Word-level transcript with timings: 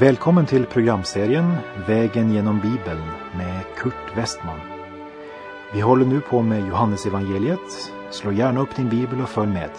Välkommen 0.00 0.46
till 0.46 0.66
programserien 0.66 1.56
Vägen 1.86 2.32
genom 2.32 2.60
Bibeln 2.60 3.00
med 3.36 3.64
Kurt 3.76 4.16
Westman. 4.16 4.60
Vi 5.74 5.80
håller 5.80 6.06
nu 6.06 6.20
på 6.20 6.42
med 6.42 6.68
Johannesevangeliet. 6.68 7.92
Slå 8.10 8.32
gärna 8.32 8.60
upp 8.60 8.76
din 8.76 8.88
bibel 8.88 9.20
och 9.20 9.28
följ 9.28 9.52
med. 9.52 9.70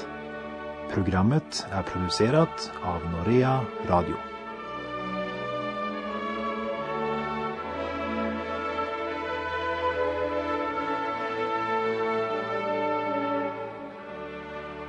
Programmet 0.93 1.65
är 1.71 1.83
producerat 1.83 2.71
av 2.83 3.11
Norea 3.11 3.59
Radio. 3.87 4.15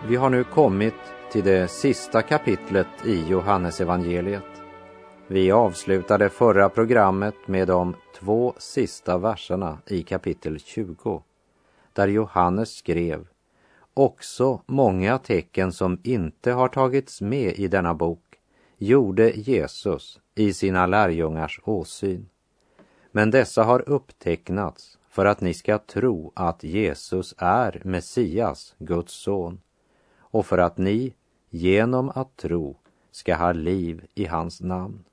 Vi 0.08 0.16
har 0.16 0.30
nu 0.30 0.44
kommit 0.44 0.94
till 1.33 1.44
det 1.44 1.70
sista 1.70 2.22
kapitlet 2.22 2.88
i 3.05 3.28
Johannesevangeliet. 3.28 4.52
Vi 5.32 5.52
avslutade 5.52 6.28
förra 6.28 6.68
programmet 6.68 7.34
med 7.46 7.68
de 7.68 7.96
två 8.18 8.54
sista 8.59 9.18
verserna 9.18 9.78
i 9.86 10.02
kapitel 10.02 10.58
20, 10.60 11.22
där 11.92 12.08
Johannes 12.08 12.74
skrev 12.74 13.27
Också 13.95 14.62
många 14.66 15.18
tecken 15.18 15.72
som 15.72 16.00
inte 16.02 16.52
har 16.52 16.68
tagits 16.68 17.20
med 17.20 17.58
i 17.58 17.68
denna 17.68 17.95
bok 17.95 18.38
gjorde 18.78 19.30
Jesus 19.30 20.20
i 20.34 20.52
sina 20.52 20.86
lärjungars 20.86 21.60
åsyn. 21.64 22.28
Men 23.12 23.30
dessa 23.30 23.64
har 23.64 23.88
upptecknats 23.88 24.98
för 25.10 25.24
att 25.24 25.41
ni 25.41 25.55
ska 25.55 25.78
tro 25.78 26.33
att 26.34 26.64
Jesus 26.64 27.34
är 27.38 27.83
Messias, 27.84 28.75
Guds 28.78 29.12
son, 29.12 29.60
och 30.19 30.47
för 30.47 30.58
att 30.58 30.78
ni 30.78 31.14
genom 31.50 32.12
att 32.14 32.36
tro 32.36 32.77
ska 33.10 33.36
ha 33.36 33.53
liv 33.53 34.06
i 34.14 34.27
hans 34.27 34.60
namn. 34.60 35.05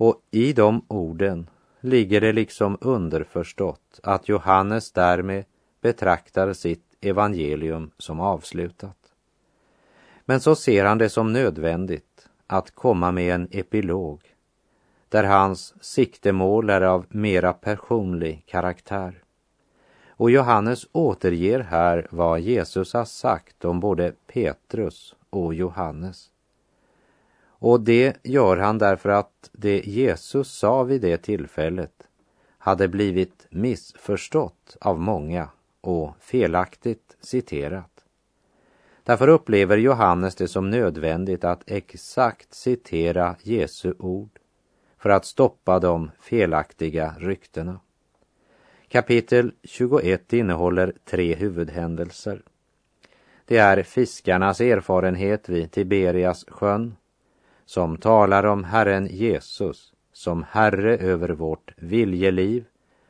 Och 0.00 0.22
i 0.30 0.52
de 0.52 0.84
orden 0.88 1.50
ligger 1.80 2.20
det 2.20 2.32
liksom 2.32 2.78
underförstått 2.80 4.00
att 4.02 4.28
Johannes 4.28 4.92
därmed 4.92 5.44
betraktar 5.80 6.52
sitt 6.52 6.84
evangelium 7.00 7.90
som 7.98 8.20
avslutat. 8.20 8.96
Men 10.24 10.40
så 10.40 10.54
ser 10.54 10.84
han 10.84 10.98
det 10.98 11.08
som 11.08 11.32
nödvändigt 11.32 12.28
att 12.46 12.70
komma 12.70 13.12
med 13.12 13.34
en 13.34 13.48
epilog 13.50 14.20
där 15.08 15.24
hans 15.24 15.74
siktemål 15.84 16.70
är 16.70 16.80
av 16.80 17.06
mera 17.08 17.52
personlig 17.52 18.46
karaktär. 18.46 19.22
Och 20.08 20.30
Johannes 20.30 20.86
återger 20.92 21.60
här 21.60 22.06
vad 22.10 22.40
Jesus 22.40 22.92
har 22.92 23.04
sagt 23.04 23.64
om 23.64 23.80
både 23.80 24.12
Petrus 24.26 25.14
och 25.30 25.54
Johannes. 25.54 26.29
Och 27.60 27.80
det 27.80 28.16
gör 28.22 28.56
han 28.56 28.78
därför 28.78 29.08
att 29.08 29.50
det 29.52 29.80
Jesus 29.86 30.52
sa 30.52 30.82
vid 30.82 31.00
det 31.00 31.16
tillfället 31.16 31.92
hade 32.58 32.88
blivit 32.88 33.46
missförstått 33.50 34.76
av 34.80 35.00
många 35.00 35.48
och 35.80 36.14
felaktigt 36.20 37.16
citerat. 37.20 38.04
Därför 39.04 39.28
upplever 39.28 39.76
Johannes 39.76 40.34
det 40.34 40.48
som 40.48 40.70
nödvändigt 40.70 41.44
att 41.44 41.62
exakt 41.66 42.54
citera 42.54 43.36
Jesu 43.42 43.94
ord 43.98 44.38
för 44.98 45.10
att 45.10 45.24
stoppa 45.24 45.78
de 45.78 46.10
felaktiga 46.20 47.14
ryktena. 47.18 47.80
Kapitel 48.88 49.52
21 49.62 50.32
innehåller 50.32 50.92
tre 51.04 51.34
huvudhändelser. 51.34 52.42
Det 53.44 53.56
är 53.56 53.82
fiskarnas 53.82 54.60
erfarenhet 54.60 55.48
vid 55.48 55.70
Tiberias 55.70 56.44
sjön 56.48 56.96
som 57.70 57.96
talar 57.96 58.46
om 58.46 58.64
Herren 58.64 59.06
Jesus 59.06 59.92
som 60.12 60.44
Herre 60.50 60.96
över 60.96 61.28
vårt 61.28 61.74
viljeliv 61.76 62.64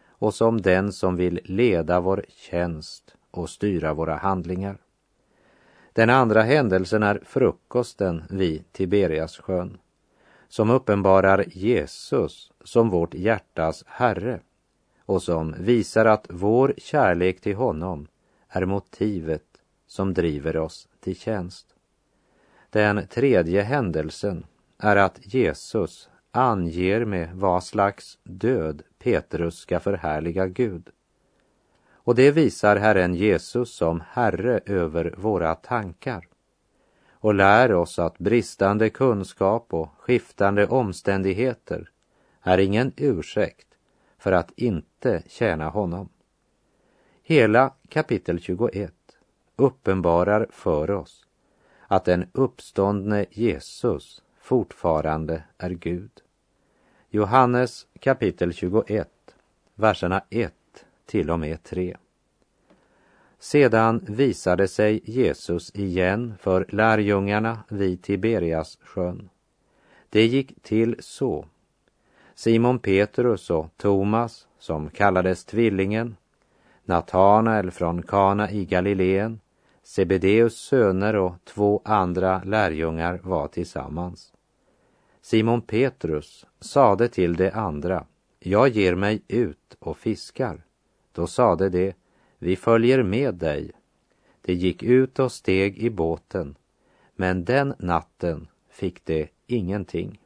och 0.08 0.34
som 0.34 0.60
den 0.60 0.92
som 0.92 1.16
vill 1.16 1.40
leda 1.44 2.00
vår 2.00 2.24
tjänst 2.28 3.14
och 3.30 3.50
styra 3.50 3.94
våra 3.94 4.16
handlingar. 4.16 4.78
Den 5.92 6.10
andra 6.10 6.42
händelsen 6.42 7.02
är 7.02 7.20
frukosten 7.24 8.22
vid 8.30 8.72
Tiberias 8.72 9.38
sjön 9.38 9.78
som 10.48 10.70
uppenbarar 10.70 11.44
Jesus 11.48 12.52
som 12.64 12.90
vårt 12.90 13.14
hjärtas 13.14 13.84
Herre 13.86 14.40
och 15.06 15.22
som 15.22 15.54
visar 15.58 16.04
att 16.04 16.26
vår 16.30 16.74
kärlek 16.76 17.40
till 17.40 17.56
honom 17.56 18.06
är 18.48 18.64
motivet 18.64 19.46
som 19.86 20.14
driver 20.14 20.56
oss 20.56 20.88
till 21.00 21.16
tjänst. 21.16 21.66
Den 22.70 23.06
tredje 23.06 23.62
händelsen 23.62 24.46
är 24.78 24.96
att 24.96 25.34
Jesus 25.34 26.08
anger 26.30 27.04
med 27.04 27.30
vad 27.34 27.64
slags 27.64 28.18
död 28.22 28.82
Petrus 28.98 29.56
ska 29.58 29.80
förhärliga 29.80 30.46
Gud. 30.46 30.88
Och 31.92 32.14
det 32.14 32.30
visar 32.30 32.76
Herren 32.76 33.14
Jesus 33.14 33.74
som 33.74 34.02
Herre 34.08 34.60
över 34.66 35.14
våra 35.16 35.54
tankar 35.54 36.28
och 37.10 37.34
lär 37.34 37.72
oss 37.72 37.98
att 37.98 38.18
bristande 38.18 38.90
kunskap 38.90 39.74
och 39.74 39.88
skiftande 39.98 40.66
omständigheter 40.66 41.90
är 42.42 42.58
ingen 42.58 42.92
ursäkt 42.96 43.66
för 44.18 44.32
att 44.32 44.52
inte 44.56 45.22
tjäna 45.26 45.68
honom. 45.68 46.08
Hela 47.22 47.74
kapitel 47.88 48.40
21 48.40 48.92
uppenbarar 49.56 50.46
för 50.50 50.90
oss 50.90 51.19
att 51.92 52.04
den 52.04 52.26
uppståndne 52.32 53.26
Jesus 53.30 54.22
fortfarande 54.40 55.42
är 55.58 55.70
Gud. 55.70 56.10
Johannes 57.08 57.86
kapitel 58.00 58.52
21, 58.52 59.08
verserna 59.74 60.22
1 60.30 60.54
till 61.06 61.30
och 61.30 61.40
med 61.40 61.62
3. 61.62 61.96
Sedan 63.38 64.04
visade 64.08 64.68
sig 64.68 65.00
Jesus 65.04 65.70
igen 65.74 66.34
för 66.40 66.66
lärjungarna 66.68 67.58
vid 67.68 68.02
Tiberias 68.02 68.78
sjön. 68.82 69.28
Det 70.08 70.26
gick 70.26 70.62
till 70.62 70.96
så. 70.98 71.46
Simon 72.34 72.78
Petrus 72.78 73.50
och 73.50 73.66
Thomas, 73.76 74.46
som 74.58 74.90
kallades 74.90 75.44
Tvillingen, 75.44 76.16
Natanael 76.84 77.70
från 77.70 78.02
Kana 78.02 78.50
i 78.50 78.64
Galileen, 78.64 79.40
Sebedeus 79.90 80.56
söner 80.56 81.16
och 81.16 81.34
två 81.44 81.82
andra 81.84 82.42
lärjungar 82.44 83.20
var 83.22 83.48
tillsammans. 83.48 84.32
Simon 85.20 85.62
Petrus 85.62 86.46
sade 86.60 87.08
till 87.08 87.36
de 87.36 87.50
andra, 87.50 88.06
jag 88.38 88.68
ger 88.68 88.94
mig 88.94 89.22
ut 89.28 89.76
och 89.78 89.96
fiskar. 89.96 90.64
Då 91.12 91.26
sade 91.26 91.68
de, 91.68 91.92
vi 92.38 92.56
följer 92.56 93.02
med 93.02 93.34
dig. 93.34 93.72
De 94.42 94.52
gick 94.52 94.82
ut 94.82 95.18
och 95.18 95.32
steg 95.32 95.78
i 95.78 95.90
båten, 95.90 96.54
men 97.16 97.44
den 97.44 97.74
natten 97.78 98.48
fick 98.68 99.04
de 99.04 99.28
ingenting. 99.46 100.20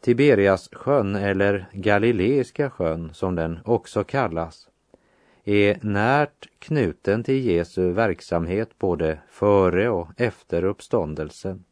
Tiberias 0.00 0.68
sjön, 0.72 1.16
eller 1.16 1.68
Galileiska 1.72 2.70
sjön 2.70 3.10
som 3.14 3.34
den 3.34 3.58
också 3.64 4.04
kallas, 4.04 4.68
är 5.48 5.78
närt 5.82 6.48
knuten 6.58 7.24
till 7.24 7.44
Jesu 7.44 7.92
verksamhet 7.92 8.78
både 8.78 9.18
före 9.28 9.88
och 9.88 10.08
efter 10.16 10.64
uppståndelsen. 10.64 11.64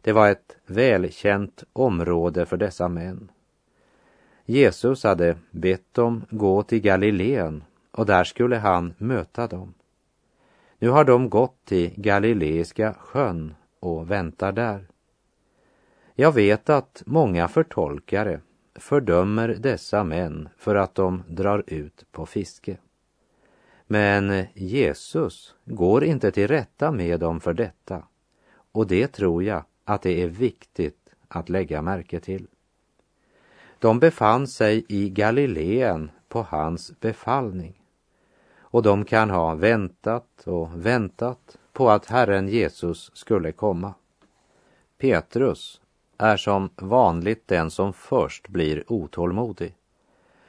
Det 0.00 0.12
var 0.12 0.30
ett 0.30 0.56
välkänt 0.66 1.64
område 1.72 2.46
för 2.46 2.56
dessa 2.56 2.88
män. 2.88 3.30
Jesus 4.44 5.04
hade 5.04 5.36
bett 5.50 5.94
dem 5.94 6.24
gå 6.30 6.62
till 6.62 6.80
Galileen 6.80 7.64
och 7.90 8.06
där 8.06 8.24
skulle 8.24 8.56
han 8.56 8.94
möta 8.98 9.46
dem. 9.46 9.74
Nu 10.78 10.88
har 10.88 11.04
de 11.04 11.30
gått 11.30 11.64
till 11.64 11.92
Galileiska 11.96 12.94
sjön 12.94 13.54
och 13.80 14.10
väntar 14.10 14.52
där. 14.52 14.86
Jag 16.14 16.32
vet 16.32 16.70
att 16.70 17.02
många 17.06 17.48
förtolkare 17.48 18.40
fördömer 18.78 19.48
dessa 19.48 20.04
män 20.04 20.48
för 20.56 20.74
att 20.74 20.94
de 20.94 21.22
drar 21.28 21.64
ut 21.66 22.04
på 22.12 22.26
fiske. 22.26 22.76
Men 23.86 24.46
Jesus 24.54 25.54
går 25.64 26.04
inte 26.04 26.30
till 26.30 26.48
rätta 26.48 26.92
med 26.92 27.20
dem 27.20 27.40
för 27.40 27.54
detta 27.54 28.02
och 28.72 28.86
det 28.86 29.08
tror 29.08 29.42
jag 29.42 29.64
att 29.84 30.02
det 30.02 30.22
är 30.22 30.28
viktigt 30.28 31.08
att 31.28 31.48
lägga 31.48 31.82
märke 31.82 32.20
till. 32.20 32.46
De 33.78 33.98
befann 33.98 34.46
sig 34.46 34.84
i 34.88 35.10
Galileen 35.10 36.10
på 36.28 36.42
hans 36.42 37.00
befallning 37.00 37.82
och 38.58 38.82
de 38.82 39.04
kan 39.04 39.30
ha 39.30 39.54
väntat 39.54 40.42
och 40.46 40.86
väntat 40.86 41.58
på 41.72 41.90
att 41.90 42.06
Herren 42.06 42.48
Jesus 42.48 43.10
skulle 43.14 43.52
komma. 43.52 43.94
Petrus 44.98 45.80
är 46.18 46.36
som 46.36 46.70
vanligt 46.76 47.48
den 47.48 47.70
som 47.70 47.92
först 47.92 48.48
blir 48.48 48.92
otålmodig. 48.92 49.74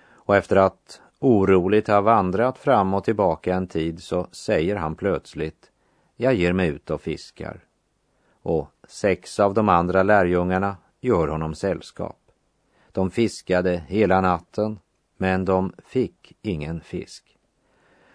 Och 0.10 0.36
efter 0.36 0.56
att 0.56 1.02
oroligt 1.20 1.88
ha 1.88 2.02
vandrat 2.02 2.58
fram 2.58 2.94
och 2.94 3.04
tillbaka 3.04 3.56
en 3.56 3.68
tid 3.68 4.04
så 4.04 4.28
säger 4.32 4.76
han 4.76 4.96
plötsligt, 4.96 5.72
jag 6.16 6.34
ger 6.34 6.54
mig 6.54 6.70
ut 6.70 6.90
och 6.90 7.02
fiskar. 7.02 7.60
Och 8.42 8.70
sex 8.88 9.40
av 9.40 9.54
de 9.54 9.70
andra 9.70 10.04
lärjungarna 10.04 10.78
gör 11.02 11.28
honom 11.28 11.56
sällskap. 11.56 12.20
De 12.92 13.12
fiskade 13.12 13.84
hela 13.88 14.22
natten, 14.22 14.80
men 15.18 15.46
de 15.46 15.74
fick 15.86 16.38
ingen 16.42 16.82
fisk. 16.82 17.38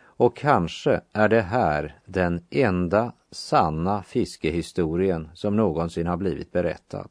Och 0.00 0.36
kanske 0.36 1.00
är 1.12 1.28
det 1.28 1.42
här 1.42 2.00
den 2.04 2.46
enda 2.50 3.12
sanna 3.30 4.02
fiskehistorien 4.02 5.28
som 5.34 5.56
någonsin 5.56 6.06
har 6.06 6.16
blivit 6.16 6.52
berättad. 6.52 7.08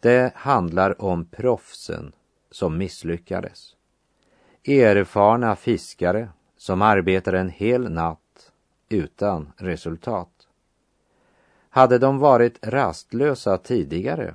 Det 0.00 0.32
handlar 0.34 1.02
om 1.02 1.24
proffsen 1.24 2.12
som 2.50 2.78
misslyckades. 2.78 3.76
Erfarna 4.64 5.56
fiskare 5.56 6.28
som 6.56 6.82
arbetar 6.82 7.32
en 7.32 7.48
hel 7.48 7.90
natt 7.90 8.52
utan 8.88 9.52
resultat. 9.56 10.48
Hade 11.68 11.98
de 11.98 12.18
varit 12.18 12.66
rastlösa 12.66 13.58
tidigare 13.58 14.34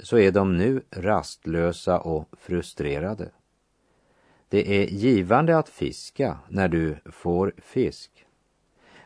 så 0.00 0.18
är 0.18 0.32
de 0.32 0.56
nu 0.56 0.82
rastlösa 0.90 2.00
och 2.00 2.28
frustrerade. 2.32 3.30
Det 4.48 4.82
är 4.82 4.86
givande 4.86 5.58
att 5.58 5.68
fiska 5.68 6.38
när 6.48 6.68
du 6.68 6.96
får 7.04 7.54
fisk. 7.58 8.26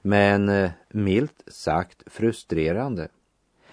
Men 0.02 0.48
eh, 0.48 0.70
milt 0.88 1.42
sagt 1.46 2.02
frustrerande 2.06 3.08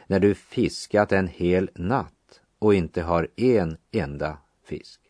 när 0.07 0.19
du 0.19 0.35
fiskat 0.35 1.11
en 1.11 1.27
hel 1.27 1.69
natt 1.75 2.41
och 2.59 2.73
inte 2.73 3.01
har 3.01 3.27
en 3.35 3.77
enda 3.91 4.37
fisk. 4.63 5.01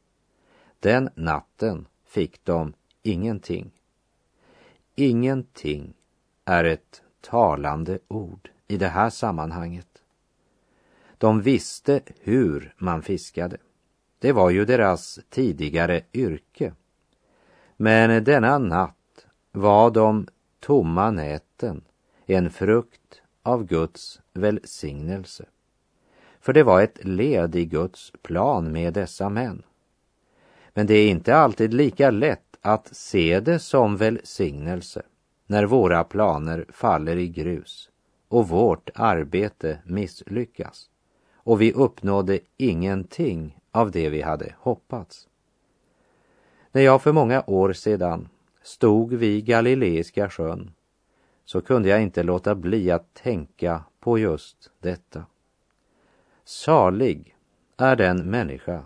Den 0.80 1.10
natten 1.16 1.88
fick 2.06 2.46
de 2.46 2.74
ingenting. 3.04 3.72
Ingenting 4.96 5.94
är 6.46 6.64
ett 6.64 7.02
talande 7.22 8.00
ord 8.08 8.50
i 8.68 8.78
det 8.78 8.88
här 8.88 9.10
sammanhanget. 9.10 10.02
De 11.18 11.42
visste 11.42 12.02
hur 12.20 12.74
man 12.78 13.02
fiskade. 13.02 13.58
Det 14.20 14.32
var 14.32 14.50
ju 14.50 14.66
deras 14.66 15.20
tidigare 15.30 16.02
yrke. 16.14 16.74
Men 17.78 18.24
denna 18.24 18.58
natt 18.58 19.26
var 19.52 19.92
de 19.92 20.28
tomma 20.60 21.12
näten 21.12 21.84
en 22.26 22.50
frukt 22.50 23.22
av 23.48 23.66
Guds 23.66 24.22
välsignelse. 24.34 25.46
För 26.40 26.54
det 26.54 26.64
var 26.64 26.82
ett 26.82 27.06
led 27.06 27.56
i 27.56 27.66
Guds 27.66 28.14
plan 28.22 28.72
med 28.72 28.94
dessa 28.94 29.30
män. 29.30 29.64
Men 30.74 30.88
det 30.88 30.94
är 30.94 31.10
inte 31.10 31.36
alltid 31.36 31.74
lika 31.74 32.12
lätt 32.12 32.58
att 32.62 32.96
se 32.96 33.40
det 33.40 33.60
som 33.60 33.98
välsignelse 33.98 35.02
när 35.46 35.66
våra 35.66 36.04
planer 36.04 36.66
faller 36.70 37.16
i 37.16 37.28
grus 37.28 37.90
och 38.28 38.50
vårt 38.50 38.90
arbete 38.96 39.80
misslyckas 39.86 40.90
och 41.34 41.62
vi 41.62 41.74
uppnådde 41.74 42.40
ingenting 42.58 43.60
av 43.72 43.92
det 43.92 44.10
vi 44.10 44.22
hade 44.22 44.56
hoppats. 44.60 45.28
När 46.72 46.82
jag 46.82 47.02
för 47.02 47.12
många 47.12 47.44
år 47.48 47.74
sedan 47.74 48.30
stod 48.64 49.14
vid 49.14 49.46
Galileiska 49.46 50.30
sjön 50.30 50.72
så 51.48 51.62
kunde 51.62 51.90
jag 51.90 52.02
inte 52.02 52.24
låta 52.24 52.56
bli 52.56 52.92
att 52.92 53.14
tänka 53.14 53.84
på 54.00 54.20
just 54.20 54.72
detta. 54.80 55.26
Salig 56.44 57.36
är 57.78 57.96
den 57.96 58.30
människa 58.30 58.84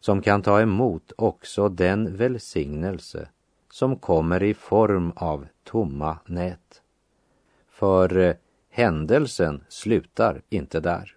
som 0.00 0.22
kan 0.22 0.42
ta 0.42 0.60
emot 0.60 1.12
också 1.16 1.68
den 1.68 2.16
välsignelse 2.16 3.28
som 3.70 3.96
kommer 3.96 4.42
i 4.42 4.54
form 4.54 5.12
av 5.16 5.46
tomma 5.64 6.18
nät. 6.26 6.82
För 7.68 8.16
eh, 8.16 8.34
händelsen 8.70 9.64
slutar 9.68 10.42
inte 10.48 10.80
där. 10.80 11.16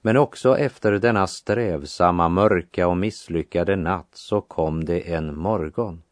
Men 0.00 0.16
också 0.16 0.58
efter 0.58 0.92
denna 0.92 1.26
strävsamma, 1.26 2.28
mörka 2.28 2.88
och 2.88 2.96
misslyckade 2.96 3.76
natt 3.76 4.10
så 4.12 4.40
kom 4.40 4.84
det 4.84 5.12
en 5.14 5.38
morgon. 5.38 6.02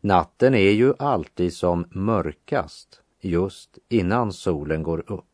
Natten 0.00 0.54
är 0.54 0.70
ju 0.70 0.94
alltid 0.98 1.52
som 1.52 1.84
mörkast 1.90 3.00
just 3.20 3.78
innan 3.88 4.32
solen 4.32 4.82
går 4.82 5.12
upp. 5.12 5.24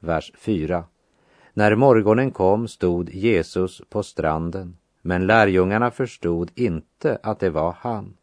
Vers 0.00 0.32
4. 0.36 0.84
När 1.54 1.74
morgonen 1.74 2.30
kom 2.30 2.68
stod 2.68 3.10
Jesus 3.10 3.82
på 3.88 4.02
stranden, 4.02 4.76
men 5.02 5.26
lärjungarna 5.26 5.90
förstod 5.90 6.50
inte 6.54 7.18
att 7.22 7.40
det 7.40 7.50
var 7.50 7.76
han. 7.80 8.16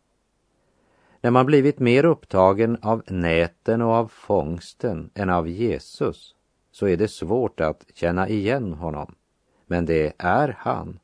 När 1.21 1.31
man 1.31 1.45
blivit 1.45 1.79
mer 1.79 2.05
upptagen 2.05 2.77
av 2.81 3.03
näten 3.07 3.81
och 3.81 3.91
av 3.91 4.07
fångsten 4.07 5.09
än 5.13 5.29
av 5.29 5.47
Jesus 5.47 6.35
så 6.71 6.87
är 6.87 6.97
det 6.97 7.07
svårt 7.07 7.59
att 7.59 7.85
känna 7.93 8.29
igen 8.29 8.73
honom. 8.73 9.15
Men 9.65 9.85
det 9.85 10.13
är 10.17 10.55
han, 10.59 10.99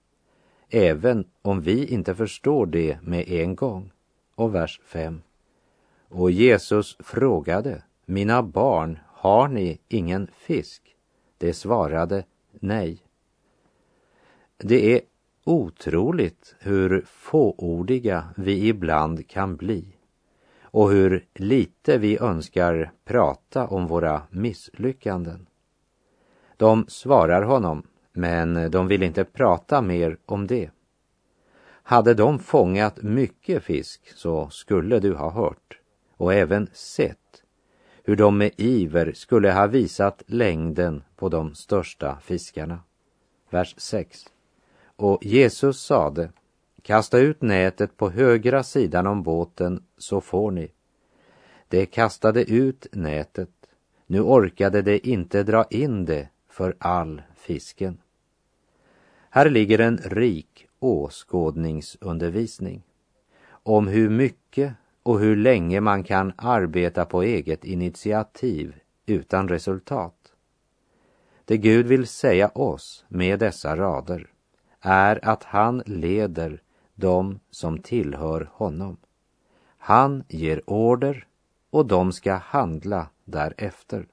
även 0.70 1.26
om 1.42 1.62
vi 1.62 1.86
inte 1.86 2.16
förstår 2.16 2.66
det 2.66 2.98
med 3.02 3.30
en 3.30 3.56
gång. 3.56 3.92
Och 4.40 4.56
vers 4.56 4.82
5. 4.86 5.22
Och 6.08 6.32
Jesus 6.32 6.98
frågade, 7.00 7.84
mina 8.06 8.44
barn, 8.44 9.00
har 9.08 9.48
ni 9.48 9.80
ingen 9.88 10.28
fisk? 10.38 10.96
De 11.38 11.54
svarade 11.54 12.24
nej. 12.52 13.04
Det 14.58 14.96
är 14.96 15.02
otroligt 15.44 16.56
hur 16.60 17.06
fåordiga 17.08 18.30
vi 18.38 18.68
ibland 18.68 19.28
kan 19.28 19.56
bli 19.56 19.96
och 20.62 20.92
hur 20.92 21.26
lite 21.34 21.98
vi 21.98 22.18
önskar 22.18 22.92
prata 23.06 23.68
om 23.68 23.88
våra 23.88 24.22
misslyckanden. 24.30 25.48
De 26.58 26.86
svarar 26.88 27.42
honom, 27.42 27.84
men 28.14 28.72
de 28.72 28.88
vill 28.88 29.04
inte 29.04 29.24
prata 29.24 29.82
mer 29.82 30.18
om 30.26 30.48
det. 30.48 30.70
Hade 31.90 32.14
de 32.14 32.40
fångat 32.40 33.02
mycket 33.02 33.64
fisk 33.64 34.12
så 34.16 34.50
skulle 34.50 35.00
du 35.00 35.14
ha 35.14 35.32
hört 35.32 35.80
och 36.18 36.34
även 36.34 36.70
sett 36.74 37.44
hur 38.04 38.16
de 38.16 38.38
med 38.38 38.52
iver 38.58 39.12
skulle 39.14 39.52
ha 39.52 39.68
visat 39.68 40.24
längden 40.26 41.04
på 41.16 41.30
de 41.30 41.56
största 41.56 42.20
fiskarna. 42.22 42.80
Vers 43.50 43.76
6. 43.78 44.26
Och 44.96 45.26
Jesus 45.26 45.82
sade, 45.82 46.32
kasta 46.82 47.20
ut 47.20 47.42
nätet 47.42 47.98
på 47.98 48.10
högra 48.10 48.64
sidan 48.64 49.08
om 49.08 49.24
båten 49.24 49.84
så 49.98 50.22
får 50.22 50.52
ni. 50.52 50.72
De 51.68 51.86
kastade 51.86 52.52
ut 52.52 52.88
nätet, 52.92 53.50
nu 54.08 54.22
orkade 54.22 54.82
de 54.82 55.00
inte 55.04 55.44
dra 55.44 55.66
in 55.70 56.06
det 56.06 56.28
för 56.50 56.76
all 56.80 57.22
fisken. 57.36 57.98
Här 59.30 59.50
ligger 59.50 59.80
en 59.80 59.98
rik 59.98 60.69
åskådningsundervisning 60.80 62.84
om 63.50 63.88
hur 63.88 64.10
mycket 64.10 64.74
och 65.04 65.20
hur 65.20 65.36
länge 65.36 65.82
man 65.82 66.04
kan 66.04 66.34
arbeta 66.38 67.06
på 67.06 67.24
eget 67.24 67.66
initiativ 67.66 68.76
utan 69.06 69.50
resultat. 69.50 70.34
Det 71.46 71.58
Gud 71.58 71.88
vill 71.88 72.08
säga 72.08 72.50
oss 72.50 73.06
med 73.08 73.40
dessa 73.40 73.76
rader 73.76 74.30
är 74.82 75.26
att 75.26 75.44
han 75.44 75.84
leder 75.86 76.62
dem 76.96 77.40
som 77.52 77.78
tillhör 77.78 78.50
honom. 78.54 78.98
Han 79.78 80.24
ger 80.28 80.70
order 80.70 81.28
och 81.70 81.86
de 81.86 82.12
ska 82.12 82.34
handla 82.34 83.08
därefter. 83.26 84.08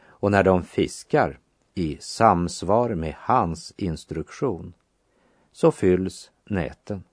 Och 0.00 0.30
när 0.30 0.42
de 0.42 0.64
fiskar 0.64 1.38
i 1.74 1.96
samsvar 2.00 2.94
med 2.94 3.14
hans 3.18 3.74
instruktion 3.76 4.74
så 5.60 5.72
fylls 5.72 6.30
näten. 6.44 7.04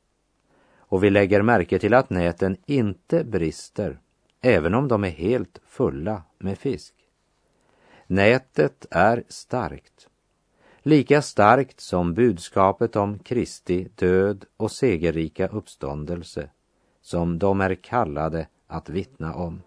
Och 0.78 1.04
vi 1.04 1.10
lägger 1.10 1.42
märke 1.42 1.80
till 1.80 1.94
att 1.94 2.10
näten 2.10 2.58
inte 2.66 3.24
brister 3.24 4.00
även 4.42 4.74
om 4.74 4.88
de 4.88 5.04
är 5.04 5.10
helt 5.10 5.62
fulla 5.66 6.24
med 6.38 6.58
fisk. 6.58 6.94
Nätet 8.08 8.86
är 8.92 9.24
starkt. 9.28 10.08
Lika 10.78 11.22
starkt 11.22 11.80
som 11.80 12.14
budskapet 12.14 12.96
om 12.96 13.20
Kristi 13.20 13.88
död 13.96 14.46
och 14.58 14.72
segerrika 14.72 15.48
uppståndelse 15.48 16.50
som 17.02 17.40
de 17.40 17.62
är 17.62 17.76
kallade 17.76 18.48
att 18.68 18.90
vittna 18.90 19.34
om. 19.34 19.62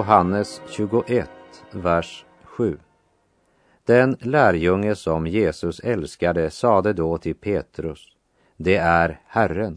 Johannes 0.00 0.60
21, 0.68 1.30
vers 1.72 2.24
7. 2.44 2.78
Den 3.84 4.16
lärjunge 4.20 4.94
som 4.94 5.26
Jesus 5.26 5.80
älskade 5.80 6.50
sade 6.50 6.92
då 6.92 7.18
till 7.18 7.34
Petrus, 7.34 8.16
det 8.56 8.76
är 8.76 9.20
Herren. 9.26 9.76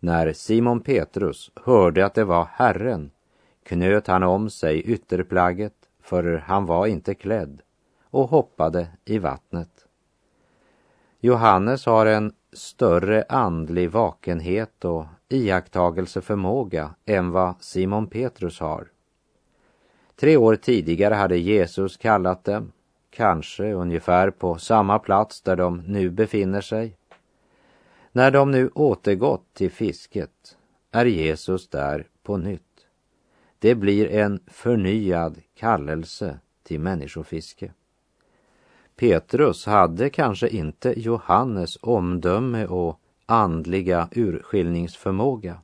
När 0.00 0.32
Simon 0.32 0.80
Petrus 0.80 1.50
hörde 1.64 2.06
att 2.06 2.14
det 2.14 2.24
var 2.24 2.48
Herren 2.52 3.10
knöt 3.62 4.06
han 4.06 4.22
om 4.22 4.50
sig 4.50 4.80
ytterplagget, 4.82 5.74
för 6.00 6.44
han 6.46 6.66
var 6.66 6.86
inte 6.86 7.14
klädd, 7.14 7.62
och 8.02 8.28
hoppade 8.28 8.86
i 9.04 9.18
vattnet. 9.18 9.86
Johannes 11.20 11.86
har 11.86 12.06
en 12.06 12.32
större 12.52 13.24
andlig 13.28 13.90
vakenhet 13.90 14.84
och 14.84 15.04
iakttagelseförmåga 15.28 16.94
än 17.06 17.30
vad 17.30 17.54
Simon 17.60 18.06
Petrus 18.06 18.60
har. 18.60 18.88
Tre 20.16 20.36
år 20.36 20.56
tidigare 20.56 21.14
hade 21.14 21.36
Jesus 21.36 21.96
kallat 21.96 22.44
dem, 22.44 22.72
kanske 23.10 23.72
ungefär 23.72 24.30
på 24.30 24.58
samma 24.58 24.98
plats 24.98 25.40
där 25.40 25.56
de 25.56 25.82
nu 25.86 26.10
befinner 26.10 26.60
sig. 26.60 26.96
När 28.12 28.30
de 28.30 28.50
nu 28.50 28.70
återgått 28.74 29.54
till 29.54 29.70
fisket 29.70 30.56
är 30.90 31.04
Jesus 31.04 31.68
där 31.68 32.06
på 32.22 32.36
nytt. 32.36 32.86
Det 33.58 33.74
blir 33.74 34.10
en 34.10 34.40
förnyad 34.46 35.38
kallelse 35.54 36.38
till 36.62 36.80
människofiske. 36.80 37.72
Petrus 38.96 39.66
hade 39.66 40.10
kanske 40.10 40.48
inte 40.48 41.00
Johannes 41.00 41.78
omdöme 41.80 42.66
och 42.66 43.00
andliga 43.26 44.08
urskiljningsförmåga. 44.12 45.56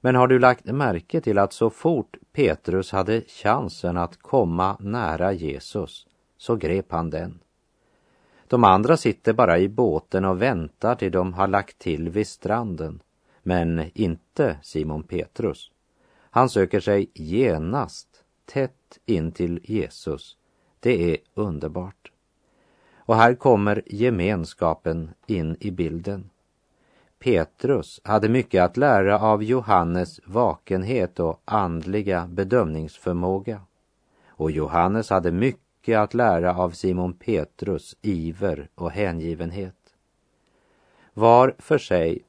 Men 0.00 0.14
har 0.14 0.28
du 0.28 0.38
lagt 0.38 0.64
märke 0.64 1.20
till 1.20 1.38
att 1.38 1.52
så 1.52 1.70
fort 1.70 2.16
Petrus 2.34 2.92
hade 2.92 3.20
chansen 3.20 3.96
att 3.96 4.22
komma 4.22 4.76
nära 4.80 5.32
Jesus 5.32 6.06
så 6.36 6.56
grep 6.56 6.92
han 6.92 7.10
den. 7.10 7.38
De 8.48 8.64
andra 8.64 8.96
sitter 8.96 9.32
bara 9.32 9.58
i 9.58 9.68
båten 9.68 10.24
och 10.24 10.42
väntar 10.42 10.94
till 10.94 11.12
de 11.12 11.32
har 11.32 11.48
lagt 11.48 11.78
till 11.78 12.08
vid 12.08 12.26
stranden. 12.26 13.02
Men 13.42 13.90
inte 13.94 14.56
Simon 14.62 15.02
Petrus. 15.02 15.70
Han 16.30 16.48
söker 16.48 16.80
sig 16.80 17.10
genast 17.14 18.08
tätt 18.44 18.98
in 19.06 19.32
till 19.32 19.60
Jesus. 19.62 20.36
Det 20.80 21.12
är 21.12 21.16
underbart. 21.34 22.12
Och 22.96 23.16
här 23.16 23.34
kommer 23.34 23.82
gemenskapen 23.86 25.10
in 25.26 25.56
i 25.60 25.70
bilden. 25.70 26.30
Petrus 27.24 28.00
hade 28.04 28.28
mycket 28.28 28.62
att 28.62 28.76
lära 28.76 29.18
av 29.20 29.42
Johannes 29.42 30.20
vakenhet 30.24 31.20
och 31.20 31.40
andliga 31.44 32.26
bedömningsförmåga. 32.26 33.60
Och 34.28 34.50
Johannes 34.50 35.10
hade 35.10 35.32
mycket 35.32 35.98
att 35.98 36.14
lära 36.14 36.56
av 36.56 36.70
Simon 36.70 37.12
Petrus 37.12 37.96
iver 38.02 38.68
och 38.74 38.90
hängivenhet. 38.90 39.76
Var 41.14 41.54
för 41.58 41.78
sig 41.78 42.22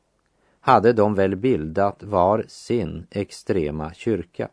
hade 0.60 0.94
de 0.94 1.16
väl 1.16 1.36
bildat 1.36 2.04
var 2.04 2.46
sin 2.48 3.08
extrema 3.12 3.94
kyrka. 3.94 4.50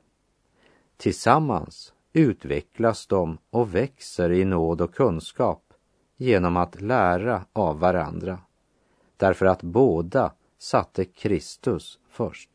Tillsammans 0.96 1.92
utvecklas 2.12 3.06
de 3.06 3.38
och 3.50 3.75
växer 3.75 4.32
i 4.32 4.44
nåd 4.44 4.80
och 4.80 4.94
kunskap 4.94 5.62
genom 6.16 6.56
att 6.56 6.80
lära 6.80 7.44
av 7.52 7.78
varandra. 7.78 8.38
Därför 9.23 9.47
att 9.47 9.62
båda 9.62 10.33
satte 10.59 11.05
Kristus 11.05 11.99
först. 12.11 12.50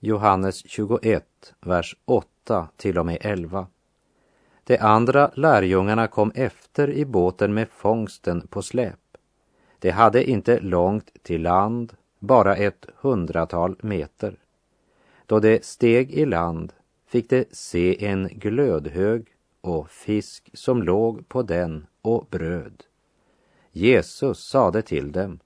Johannes 0.00 0.70
21, 0.70 1.54
vers 1.60 1.96
8 2.04 2.68
till 2.76 2.98
och 2.98 3.06
med 3.06 3.18
11. 3.20 3.66
De 4.64 4.78
andra 4.78 5.30
lärjungarna 5.34 6.06
kom 6.06 6.32
efter 6.34 6.90
i 6.90 7.04
båten 7.04 7.54
med 7.54 7.68
fångsten 7.68 8.46
på 8.46 8.62
släp. 8.62 9.16
De 9.78 9.90
hade 9.90 10.30
inte 10.30 10.60
långt 10.60 11.22
till 11.22 11.42
land, 11.42 11.96
bara 12.18 12.56
ett 12.56 12.86
hundratal 12.96 13.76
meter. 13.82 14.38
Då 15.26 15.40
de 15.40 15.60
steg 15.62 16.10
i 16.12 16.26
land 16.26 16.72
fick 17.06 17.30
de 17.30 17.44
se 17.50 18.06
en 18.06 18.28
glödhög 18.28 19.26
och 19.60 19.90
fisk 19.90 20.50
som 20.52 20.82
låg 20.82 21.28
på 21.28 21.42
den 21.42 21.86
och 22.02 22.26
bröd. 22.30 22.84
Jesus 23.72 24.38
sade 24.38 24.82
till 24.82 25.12
dem, 25.12 25.38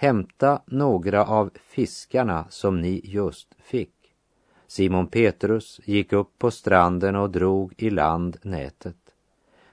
hämta 0.00 0.62
några 0.66 1.24
av 1.24 1.50
fiskarna 1.54 2.46
som 2.48 2.80
ni 2.80 3.00
just 3.04 3.54
fick. 3.58 3.94
Simon 4.66 5.06
Petrus 5.06 5.80
gick 5.84 6.12
upp 6.12 6.38
på 6.38 6.50
stranden 6.50 7.16
och 7.16 7.30
drog 7.30 7.74
i 7.76 7.90
land 7.90 8.36
nätet, 8.42 8.96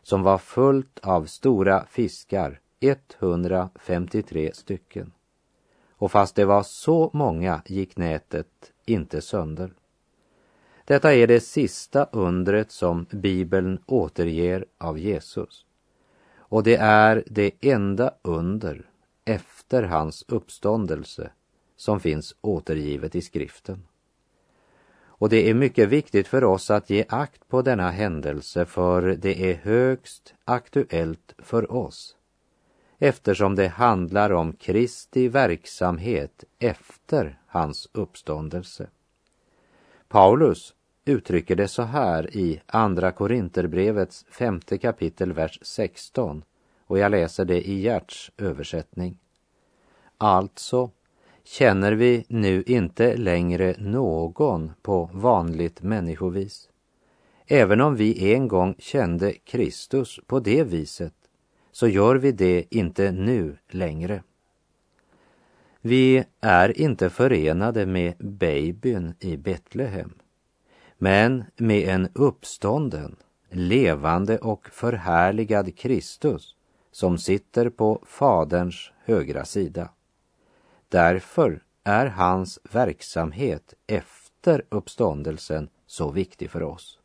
som 0.03 0.24
var 0.24 0.38
fullt 0.38 1.00
av 1.00 1.25
stora 1.25 1.86
fiskar, 1.86 2.60
153 2.79 4.51
stycken. 4.53 5.12
Och 5.91 6.12
fast 6.12 6.36
det 6.36 6.46
var 6.46 6.63
så 6.63 7.10
många 7.13 7.62
gick 7.65 7.98
nätet 7.98 8.72
inte 8.86 9.22
sönder. 9.22 9.74
Detta 10.86 11.13
är 11.13 11.27
det 11.27 11.39
sista 11.39 12.03
undret 12.12 12.72
som 12.72 13.05
Bibeln 13.10 13.79
återger 13.86 14.65
av 14.77 15.00
Jesus. 15.00 15.65
Och 16.38 16.63
det 16.63 16.75
är 16.75 17.24
det 17.27 17.51
enda 17.62 18.12
under 18.22 18.86
efter 19.27 19.56
efter 19.67 19.83
hans 19.83 20.25
uppståndelse 20.27 21.31
som 21.75 22.00
finns 22.00 22.36
återgivet 22.41 23.15
i 23.15 23.21
skriften. 23.21 23.83
Och 25.00 25.29
det 25.29 25.50
är 25.50 25.53
mycket 25.53 25.89
viktigt 25.89 26.27
för 26.27 26.43
oss 26.43 26.71
att 26.71 26.89
ge 26.89 27.05
akt 27.09 27.47
på 27.47 27.62
denna 27.62 27.91
händelse 27.91 28.65
för 28.65 29.01
det 29.01 29.51
är 29.51 29.55
högst 29.55 30.33
aktuellt 30.45 31.36
för 31.38 31.71
oss 31.71 32.15
eftersom 33.00 33.55
det 33.55 33.67
handlar 33.67 34.31
om 34.31 34.53
Kristi 34.53 35.27
verksamhet 35.27 36.43
efter 36.59 37.39
hans 37.47 37.89
uppståndelse. 37.91 38.88
Paulus 40.07 40.74
uttrycker 41.05 41.55
det 41.55 41.67
så 41.67 41.83
här 41.83 42.38
i 42.38 42.62
Andra 42.65 43.12
Korinterbrevets 43.12 44.25
femte 44.29 44.77
kapitel, 44.77 45.33
vers 45.33 45.59
16 45.62 46.43
och 46.86 47.00
jag 47.00 47.12
läser 47.12 47.45
det 47.45 47.69
i 47.69 47.81
Gerts 47.81 48.31
översättning. 48.38 49.17
Alltså 50.17 50.91
känner 51.43 51.91
vi 51.91 52.25
nu 52.27 52.63
inte 52.63 53.17
längre 53.17 53.75
någon 53.77 54.71
på 54.81 55.09
vanligt 55.13 55.81
människovis. 55.81 56.69
Även 57.45 57.81
om 57.81 57.95
vi 57.95 58.33
en 58.33 58.47
gång 58.47 58.75
kände 58.79 59.33
Kristus 59.33 60.19
på 60.27 60.39
det 60.39 60.63
viset 60.63 61.13
så 61.71 61.88
gör 61.88 62.15
vi 62.15 62.31
det 62.31 62.65
inte 62.69 63.12
nu 63.12 63.57
längre. 63.69 64.24
Vi 65.81 66.24
är 66.39 66.81
inte 66.81 67.09
förenade 67.09 67.86
med 67.86 68.13
babyn 68.17 69.13
i 69.19 69.38
Betlehem, 69.38 70.13
men 70.97 71.43
med 71.57 71.89
en 71.89 72.09
uppstånden, 72.13 73.15
levande 73.50 74.38
och 74.38 74.69
förhärligad 74.69 75.77
Kristus 75.77 76.55
som 76.91 77.17
sitter 77.17 77.69
på 77.69 78.03
Faderns 78.05 78.91
högra 79.05 79.45
sida. 79.45 79.89
Därför 80.89 81.63
är 81.84 82.06
hans 82.06 82.60
verksamhet 82.72 83.74
efter 83.88 84.65
uppståndelsen 84.70 85.70
så 85.86 86.12
viktig 86.12 86.50
för 86.50 86.63
oss. 86.63 87.00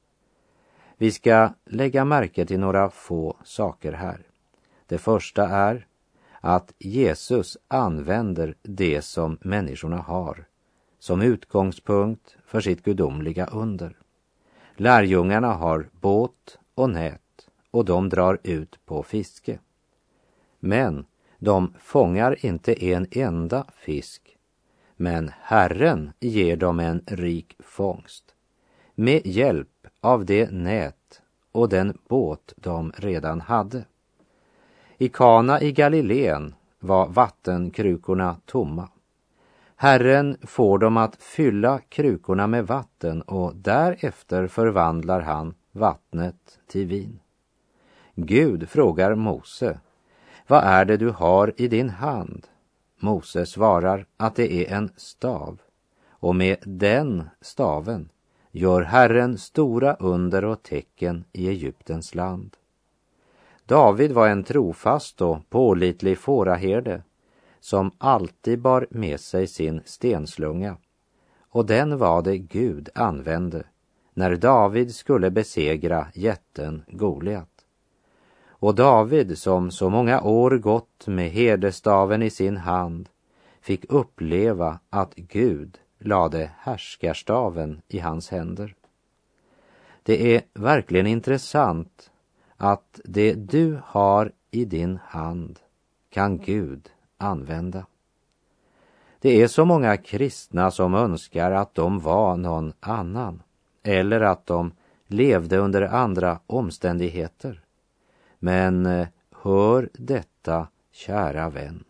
Vi 0.97 1.13
ska 1.13 1.51
lägga 1.65 2.05
märke 2.05 2.47
till 2.47 2.61
några 2.61 2.91
få 2.91 3.37
saker 3.45 3.93
här. 3.93 4.27
Det 4.87 4.99
första 4.99 5.49
är 5.49 5.87
att 6.41 6.73
Jesus 6.79 7.59
använder 7.69 8.55
det 8.63 9.03
som 9.03 9.39
människorna 9.41 9.97
har 9.97 10.45
som 10.99 11.23
utgångspunkt 11.23 12.37
för 12.47 12.61
sitt 12.61 12.83
gudomliga 12.83 13.47
under. 13.47 13.97
Lärjungarna 14.77 15.53
har 15.53 15.89
båt 15.93 16.59
och 16.75 16.91
nät 16.91 17.49
och 17.71 17.85
de 17.85 18.09
drar 18.09 18.39
ut 18.43 18.79
på 18.87 19.03
fiske. 19.03 19.59
Men 20.61 21.07
de 21.43 21.75
fångar 21.79 22.47
inte 22.47 22.85
en 22.85 23.07
enda 23.11 23.65
fisk. 23.77 24.37
Men 24.97 25.31
Herren 25.41 26.13
ger 26.21 26.57
dem 26.57 26.81
en 26.81 27.05
rik 27.07 27.57
fångst 27.59 28.25
med 28.95 29.27
hjälp 29.27 29.87
av 30.01 30.25
det 30.25 30.51
nät 30.51 31.23
och 31.53 31.69
den 31.69 31.99
båt 32.09 32.53
de 32.57 32.93
redan 32.97 33.41
hade. 33.41 33.85
I 34.99 35.09
Kana 35.09 35.61
i 35.61 35.73
Galileen 35.73 36.55
var 36.81 37.09
vattenkrukorna 37.09 38.37
tomma. 38.47 38.89
Herren 39.77 40.37
får 40.43 40.79
dem 40.79 40.97
att 40.97 41.17
fylla 41.23 41.79
krukorna 41.89 42.47
med 42.47 42.67
vatten 42.67 43.23
och 43.23 43.57
därefter 43.57 44.47
förvandlar 44.47 45.21
han 45.21 45.55
vattnet 45.73 46.59
till 46.67 46.87
vin. 46.87 47.21
Gud 48.15 48.69
frågar 48.69 49.15
Mose, 49.15 49.79
vad 50.47 50.65
är 50.65 50.85
det 50.85 50.97
du 50.97 51.11
har 51.11 51.53
i 51.57 51.69
din 51.69 51.91
hand? 51.91 52.47
Mose 53.01 53.47
svarar 53.47 54.07
att 54.17 54.35
det 54.35 54.53
är 54.53 54.77
en 54.77 54.91
stav 54.97 55.61
och 56.11 56.35
med 56.35 56.57
den 56.63 57.29
staven 57.41 58.09
gör 58.51 58.83
Herren 58.83 59.39
stora 59.39 59.95
under 59.95 60.45
och 60.45 60.63
tecken 60.63 61.25
i 61.33 61.49
Egyptens 61.49 62.15
land. 62.15 62.57
David 63.67 64.13
var 64.13 64.29
en 64.29 64.45
trofast 64.45 65.23
och 65.23 65.51
pålitlig 65.51 66.19
fåraherde 66.19 67.03
som 67.61 67.91
alltid 67.99 68.61
bar 68.61 68.87
med 68.91 69.21
sig 69.21 69.47
sin 69.47 69.81
stenslunga 69.85 70.77
och 71.53 71.67
den 71.67 71.99
var 71.99 72.23
det 72.23 72.39
Gud 72.39 72.89
använde 72.95 73.65
när 74.15 74.37
David 74.37 74.95
skulle 74.95 75.31
besegra 75.31 76.07
jätten 76.15 76.83
Goliat. 76.89 77.52
Och 78.63 78.75
David, 78.75 79.39
som 79.39 79.71
så 79.71 79.91
många 79.91 80.21
år 80.21 80.51
gått 80.51 81.07
med 81.07 81.31
herdestaven 81.31 82.23
i 82.23 82.31
sin 82.31 82.57
hand, 82.57 83.09
fick 83.61 83.85
uppleva 83.89 84.79
att 84.91 85.15
Gud 85.15 85.79
lade 85.99 86.51
härskarstaven 86.59 87.83
i 87.89 87.99
hans 87.99 88.31
händer. 88.31 88.75
Det 90.03 90.37
är 90.37 90.43
verkligen 90.55 91.07
intressant 91.07 92.11
att 92.57 93.01
det 93.05 93.35
du 93.35 93.81
har 93.85 94.33
i 94.51 94.65
din 94.65 94.99
hand 95.07 95.59
kan 96.11 96.39
Gud 96.39 96.91
använda. 97.19 97.87
Det 99.21 99.43
är 99.43 99.49
så 99.49 99.65
många 99.65 99.97
kristna 99.97 100.71
som 100.71 100.95
önskar 100.95 101.51
att 101.51 101.75
de 101.75 102.01
var 102.01 102.37
någon 102.37 102.73
annan 102.81 103.43
eller 103.83 104.21
att 104.21 104.47
de 104.47 104.73
levde 105.07 105.59
under 105.59 105.83
andra 105.83 106.39
omständigheter. 106.47 107.62
Men 108.45 108.87
eh, 108.87 109.09
hör 109.43 109.89
detta, 109.93 110.69
kära 110.93 111.51
vän. 111.51 111.85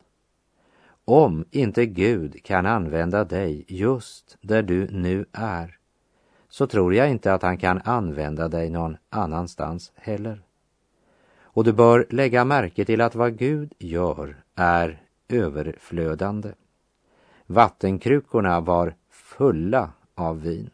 Om 1.04 1.44
inte 1.50 1.86
Gud 1.86 2.44
kan 2.44 2.66
använda 2.66 3.24
dig 3.24 3.64
just 3.68 4.36
där 4.40 4.62
du 4.62 4.88
nu 4.90 5.26
är, 5.32 5.78
så 6.48 6.66
tror 6.66 6.94
jag 6.94 7.10
inte 7.10 7.34
att 7.34 7.42
han 7.42 7.58
kan 7.58 7.80
använda 7.84 8.48
dig 8.48 8.70
någon 8.70 8.96
annanstans 9.10 9.92
heller. 9.94 10.42
Och 11.42 11.64
du 11.64 11.72
bör 11.72 12.06
lägga 12.10 12.44
märke 12.44 12.84
till 12.84 13.00
att 13.00 13.14
vad 13.14 13.38
Gud 13.38 13.72
gör 13.78 14.36
är 14.54 15.02
överflödande. 15.28 16.52
Vattenkrukorna 17.46 18.60
var 18.60 18.94
fulla 19.10 19.90
av 20.14 20.42
vin. 20.42 20.70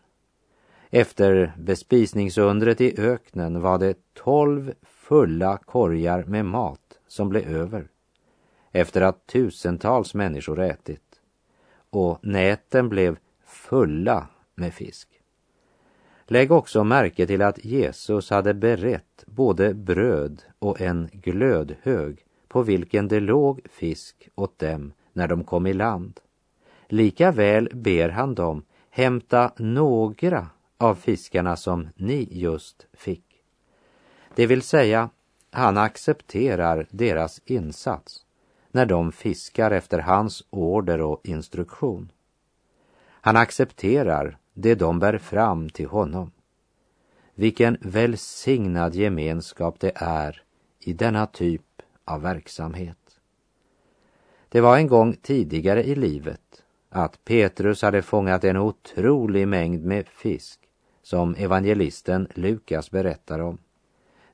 Efter 0.91 1.53
bespisningsundret 1.59 2.81
i 2.81 3.01
öknen 3.01 3.61
var 3.61 3.79
det 3.79 4.15
tolv 4.15 4.75
fulla 5.09 5.57
korgar 5.57 6.25
med 6.25 6.45
mat 6.45 6.99
som 7.07 7.29
blev 7.29 7.57
över 7.57 7.89
efter 8.73 9.01
att 9.01 9.27
tusentals 9.27 10.15
människor 10.15 10.61
ätit 10.61 11.21
och 11.91 12.19
näten 12.23 12.89
blev 12.89 13.19
fulla 13.45 14.27
med 14.55 14.75
fisk. 14.75 15.09
Lägg 16.27 16.53
också 16.53 16.85
märke 16.85 17.27
till 17.27 17.43
att 17.43 17.65
Jesus 17.65 18.31
hade 18.31 18.55
berett 18.55 19.25
både 19.27 19.75
bröd 19.75 20.43
och 20.59 20.81
en 20.81 21.09
glödhög 21.13 22.25
på 22.49 22.63
vilken 22.63 23.09
det 23.09 23.21
låg 23.21 23.61
fisk 23.71 24.29
åt 24.35 24.59
dem 24.59 24.93
när 25.13 25.29
de 25.29 25.45
kom 25.45 25.67
i 25.67 25.73
land. 25.73 26.21
Likaväl 26.89 27.69
ber 27.75 28.09
han 28.09 28.35
dem 28.35 28.63
hämta 28.91 29.53
några 29.57 30.47
av 30.79 30.95
fiskarna 30.95 31.57
som 31.57 31.89
ni 31.97 32.29
just 32.31 32.87
fick. 32.93 33.28
Det 34.39 34.47
vill 34.47 34.63
säga, 34.63 35.11
han 35.51 35.77
accepterar 35.77 36.87
deras 36.91 37.41
insats 37.45 38.25
när 38.71 38.87
de 38.87 39.13
fiskar 39.13 39.71
efter 39.71 39.99
hans 39.99 40.45
order 40.51 41.01
och 41.01 41.21
instruktion. 41.25 42.13
Han 43.09 43.37
accepterar 43.37 44.39
det 44.55 44.75
de 44.75 44.99
bär 44.99 45.19
fram 45.19 45.71
till 45.71 45.87
honom. 45.87 46.31
Vilken 47.35 47.79
välsignad 47.81 48.95
gemenskap 48.95 49.81
det 49.81 49.93
är 49.95 50.43
i 50.81 50.93
denna 50.93 51.27
typ 51.27 51.83
av 52.05 52.23
verksamhet. 52.23 53.21
Det 54.49 54.61
var 54.61 54.77
en 54.77 54.87
gång 54.87 55.17
tidigare 55.23 55.85
i 55.85 55.95
livet 55.95 56.63
att 56.89 57.25
Petrus 57.25 57.83
hade 57.83 58.03
fångat 58.03 58.45
en 58.45 58.57
otrolig 58.57 59.49
mängd 59.49 59.85
med 59.85 60.09
fisk 60.09 60.61
som 61.03 61.35
evangelisten 61.35 62.29
Lukas 62.35 62.91
berättar 62.91 63.39
om. 63.39 63.59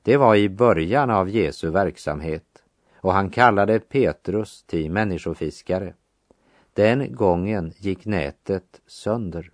Det 0.05 0.17
var 0.17 0.35
i 0.35 0.49
början 0.49 1.09
av 1.09 1.29
Jesu 1.29 1.69
verksamhet 1.69 2.63
och 2.97 3.13
han 3.13 3.29
kallade 3.29 3.79
Petrus 3.79 4.63
till 4.63 4.91
människofiskare. 4.91 5.93
Den 6.73 7.15
gången 7.15 7.73
gick 7.77 8.05
nätet 8.05 8.81
sönder. 8.87 9.51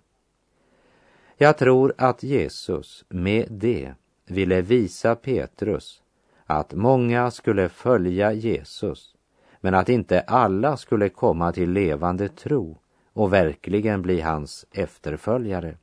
Jag 1.36 1.58
tror 1.58 1.94
att 1.98 2.22
Jesus 2.22 3.04
med 3.08 3.46
det 3.50 3.94
ville 4.26 4.62
visa 4.62 5.14
Petrus 5.14 6.02
att 6.46 6.74
många 6.74 7.30
skulle 7.30 7.68
följa 7.68 8.32
Jesus 8.32 9.14
men 9.60 9.74
att 9.74 9.88
inte 9.88 10.20
alla 10.20 10.76
skulle 10.76 11.08
komma 11.08 11.52
till 11.52 11.72
levande 11.72 12.28
tro 12.28 12.78
och 13.12 13.32
verkligen 13.32 14.02
bli 14.02 14.20
hans 14.20 14.66
efterföljare. 14.72 15.76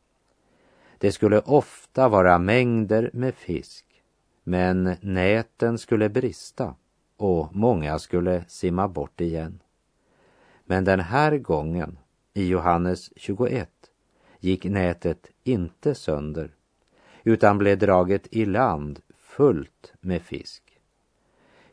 Det 0.98 1.12
skulle 1.12 1.40
ofta 1.40 2.10
vara 2.10 2.40
mängder 2.40 3.10
med 3.14 3.36
fisk, 3.36 3.86
men 4.50 4.96
näten 5.02 5.78
skulle 5.78 6.10
brista 6.10 6.76
och 7.18 7.56
många 7.56 8.00
skulle 8.00 8.44
simma 8.48 8.88
bort 8.88 9.22
igen. 9.22 9.60
Men 10.66 10.84
den 10.84 11.00
här 11.00 11.38
gången, 11.38 11.98
i 12.34 12.48
Johannes 12.48 13.12
21, 13.16 13.70
gick 14.40 14.66
nätet 14.66 15.32
inte 15.44 15.96
sönder 15.96 16.52
utan 17.24 17.58
blev 17.58 17.78
draget 17.78 18.28
i 18.32 18.46
land 18.46 19.00
fullt 19.18 19.94
med 20.02 20.22
fisk. 20.22 20.64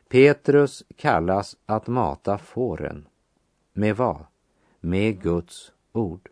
Petrus 0.09 0.83
kallas 0.95 1.57
att 1.65 1.87
mata 1.87 2.37
fåren. 2.37 3.07
Med 3.73 3.97
vad? 3.97 4.25
Med 4.79 5.21
Guds 5.21 5.71
ord 5.91 6.29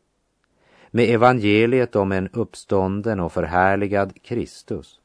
med 0.95 1.09
evangeliet 1.09 1.95
om 1.95 2.11
en 2.11 2.29
uppstånden 2.33 3.19
och 3.19 3.33
förhärligad 3.33 4.23
Kristus. 4.23 4.99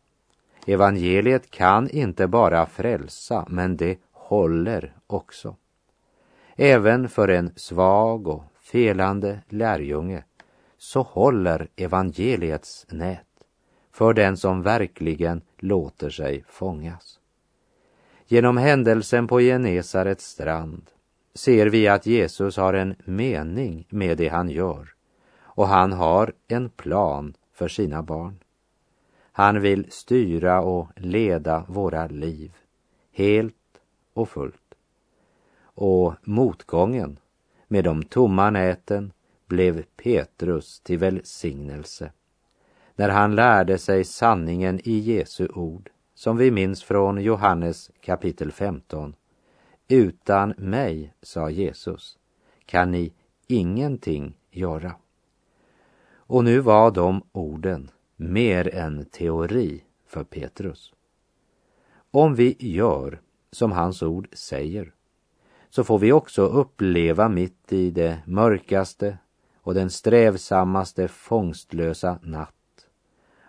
Evangeliet 0.66 1.50
kan 1.50 1.90
inte 1.90 2.26
bara 2.26 2.66
frälsa, 2.66 3.44
men 3.48 3.76
det 3.76 3.98
håller 4.12 4.96
också. 5.06 5.56
Även 6.56 7.08
för 7.08 7.28
en 7.28 7.52
svag 7.56 8.28
och 8.28 8.44
felande 8.60 9.40
lärjunge 9.48 10.24
så 10.78 11.02
håller 11.02 11.68
evangeliets 11.76 12.86
nät 12.90 13.26
för 13.92 14.14
den 14.14 14.36
som 14.36 14.62
verkligen 14.62 15.42
låter 15.58 16.10
sig 16.10 16.44
fångas. 16.48 17.20
Genom 18.26 18.56
händelsen 18.56 19.26
på 19.26 19.40
Genesarets 19.40 20.24
strand 20.24 20.90
ser 21.34 21.66
vi 21.66 21.88
att 21.88 22.06
Jesus 22.06 22.56
har 22.56 22.74
en 22.74 22.94
mening 23.04 23.86
med 23.88 24.18
det 24.18 24.28
han 24.28 24.50
gör 24.50 24.88
och 25.40 25.68
han 25.68 25.92
har 25.92 26.32
en 26.48 26.70
plan 26.70 27.34
för 27.52 27.68
sina 27.68 28.02
barn. 28.02 28.38
Han 29.32 29.60
vill 29.60 29.90
styra 29.90 30.60
och 30.60 30.88
leda 30.96 31.64
våra 31.68 32.06
liv 32.06 32.52
helt 33.12 33.54
och 34.12 34.28
fullt. 34.28 34.74
Och 35.62 36.14
motgången 36.22 37.18
med 37.68 37.84
de 37.84 38.02
tomma 38.02 38.50
näten 38.50 39.12
blev 39.46 39.82
Petrus 39.96 40.80
till 40.80 40.98
välsignelse 40.98 42.12
när 43.00 43.08
han 43.08 43.34
lärde 43.34 43.78
sig 43.78 44.04
sanningen 44.04 44.80
i 44.84 44.98
Jesu 44.98 45.48
ord 45.48 45.90
som 46.14 46.36
vi 46.36 46.50
minns 46.50 46.82
från 46.82 47.20
Johannes 47.20 47.90
kapitel 48.00 48.52
15. 48.52 49.14
Utan 49.88 50.54
mig, 50.56 51.14
sa 51.22 51.50
Jesus, 51.50 52.18
kan 52.66 52.90
ni 52.90 53.12
ingenting 53.46 54.34
göra. 54.50 54.94
Och 56.14 56.44
nu 56.44 56.60
var 56.60 56.90
de 56.90 57.22
orden 57.32 57.90
mer 58.20 58.74
än 58.74 59.04
teori 59.04 59.84
för 60.06 60.24
Petrus. 60.24 60.92
Om 62.10 62.34
vi 62.34 62.56
gör 62.58 63.20
som 63.52 63.72
hans 63.72 64.02
ord 64.02 64.28
säger 64.32 64.92
så 65.70 65.84
får 65.84 65.98
vi 65.98 66.12
också 66.12 66.42
uppleva 66.42 67.28
mitt 67.28 67.72
i 67.72 67.90
det 67.90 68.22
mörkaste 68.26 69.18
och 69.56 69.74
den 69.74 69.90
strävsammaste 69.90 71.08
fångstlösa 71.08 72.18
natt 72.22 72.54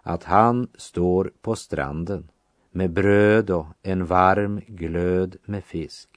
att 0.02 0.24
han 0.24 0.68
står 0.76 1.32
på 1.42 1.56
stranden 1.56 2.30
med 2.72 2.92
bröd 2.92 3.50
och 3.50 3.66
en 3.82 4.06
varm 4.06 4.62
glöd 4.68 5.38
med 5.46 5.64
fisk. 5.64 6.10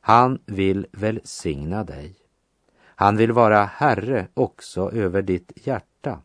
Han 0.00 0.38
vill 0.46 0.86
välsigna 0.92 1.84
dig 1.84 2.22
han 3.02 3.16
vill 3.16 3.32
vara 3.32 3.64
Herre 3.64 4.26
också 4.34 4.90
över 4.92 5.22
ditt 5.22 5.52
hjärta, 5.54 6.18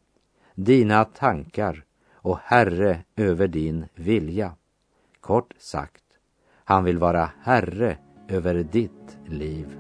dina 0.58 1.06
tankar 1.06 1.84
och 2.14 2.40
Herre 2.44 3.04
över 3.16 3.48
din 3.48 3.86
vilja. 3.96 4.56
Kort 5.20 5.54
sagt, 5.58 6.04
han 6.64 6.84
vill 6.84 6.98
vara 6.98 7.32
Herre 7.42 7.98
över 8.28 8.56
ditt 8.56 9.18
liv. 9.26 9.78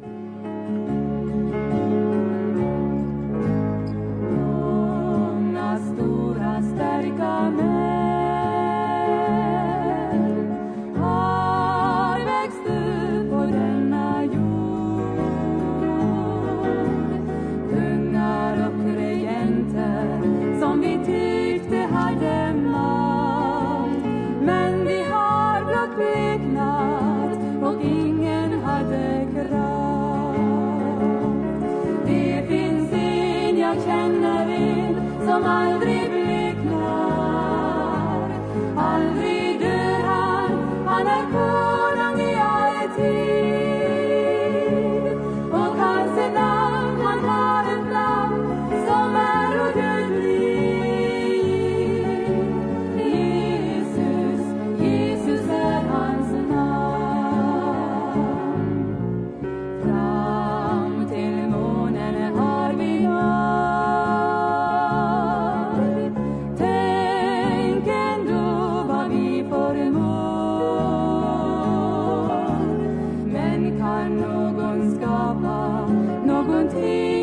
har 73.87 74.09
någon 74.09 74.95
skapat 74.95 75.89
någonting 76.25 77.16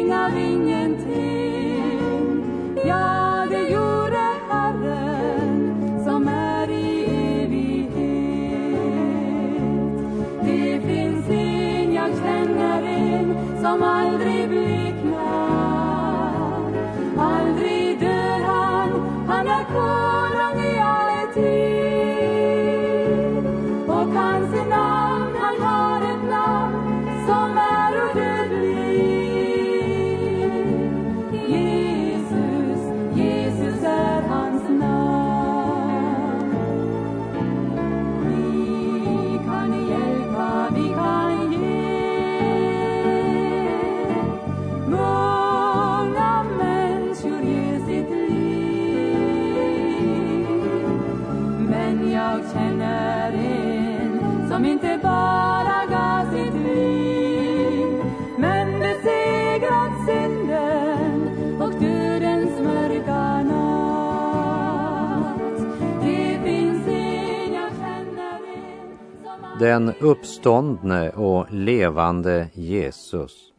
Den 69.59 69.93
uppståndne 70.01 71.11
och 71.11 71.47
levande 71.51 72.49
Jesus 72.53 73.53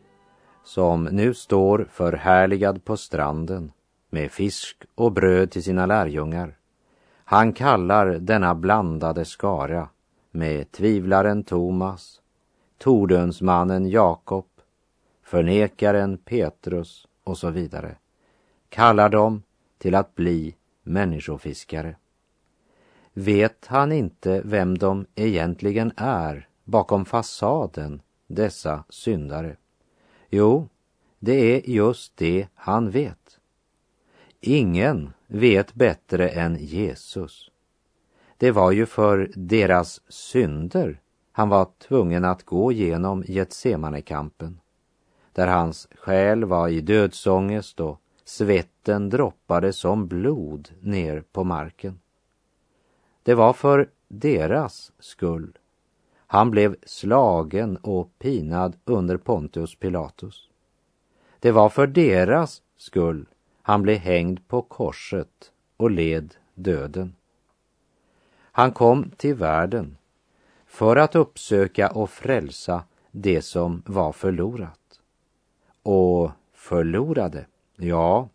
som 0.63 1.03
nu 1.03 1.33
står 1.33 1.87
förhärligad 1.91 2.85
på 2.85 2.97
stranden 2.97 3.71
med 4.09 4.31
fisk 4.31 4.77
och 4.95 5.11
bröd 5.11 5.51
till 5.51 5.63
sina 5.63 5.85
lärjungar. 5.85 6.57
Han 7.27 7.53
kallar 7.53 8.05
denna 8.05 8.55
blandade 8.55 9.25
skara 9.25 9.89
med 10.31 10.71
tvivlaren 10.71 11.43
Thomas, 11.43 12.21
Tordönsmannen 12.77 13.89
Jakob, 13.89 14.45
förnekaren 15.23 16.17
Petrus 16.17 17.07
och 17.23 17.37
så 17.37 17.49
vidare. 17.49 17.95
Kallar 18.69 19.09
dem 19.09 19.43
till 19.77 19.95
att 19.95 20.15
bli 20.15 20.55
människofiskare. 20.83 21.95
Vet 23.13 23.65
han 23.65 23.91
inte 23.91 24.41
vem 24.45 24.77
de 24.77 25.05
egentligen 25.15 25.91
är 25.97 26.47
bakom 26.63 27.05
fasaden, 27.05 28.01
dessa 28.27 28.83
syndare? 28.89 29.55
Jo, 30.29 30.67
det 31.19 31.33
är 31.33 31.69
just 31.69 32.17
det 32.17 32.47
han 32.53 32.91
vet. 32.91 33.39
Ingen 34.39 35.13
vet 35.27 35.73
bättre 35.73 36.29
än 36.29 36.57
Jesus. 36.59 37.51
Det 38.37 38.51
var 38.51 38.71
ju 38.71 38.85
för 38.85 39.31
deras 39.35 40.01
synder 40.09 40.99
han 41.37 41.49
var 41.49 41.67
tvungen 41.87 42.25
att 42.25 42.43
gå 42.43 42.71
genom 42.71 43.23
Getsemanekampen, 43.27 44.59
där 45.33 45.47
hans 45.47 45.87
själ 45.95 46.45
var 46.45 46.67
i 46.67 46.81
dödsångest 46.81 47.79
och 47.79 48.01
svetten 48.25 49.09
droppade 49.09 49.73
som 49.73 50.07
blod 50.07 50.69
ner 50.81 51.23
på 51.31 51.43
marken. 51.43 51.99
Det 53.23 53.33
var 53.33 53.53
för 53.53 53.89
deras 54.07 54.91
skull. 54.99 55.57
Han 56.27 56.51
blev 56.51 56.75
slagen 56.85 57.77
och 57.77 58.19
pinad 58.19 58.75
under 58.85 59.17
Pontius 59.17 59.75
Pilatus. 59.75 60.49
Det 61.39 61.51
var 61.51 61.69
för 61.69 61.87
deras 61.87 62.61
skull 62.77 63.25
han 63.67 63.81
blev 63.81 63.97
hängd 63.97 64.47
på 64.47 64.61
korset 64.61 65.51
och 65.77 65.91
led 65.91 66.35
döden. 66.53 67.15
Han 68.41 68.71
kom 68.71 69.11
till 69.17 69.35
världen 69.35 69.97
för 70.65 70.95
att 70.95 71.15
uppsöka 71.15 71.89
och 71.89 72.09
frälsa 72.09 72.83
det 73.11 73.41
som 73.41 73.83
var 73.85 74.11
förlorat. 74.11 74.99
Och 75.83 76.31
förlorade, 76.53 77.45
ja, 77.75 78.29